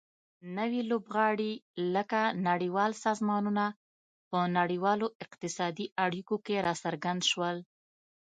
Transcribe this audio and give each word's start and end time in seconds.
نوي 0.57 0.81
لوبغاړي 0.91 1.53
لکه 1.95 2.21
نړیوال 2.49 2.91
سازمانونه 3.05 3.65
په 4.29 4.39
نړیوالو 4.57 5.07
اقتصادي 5.25 5.85
اړیکو 6.05 6.35
کې 6.45 6.55
راڅرګند 6.65 7.21
شول 7.31 7.57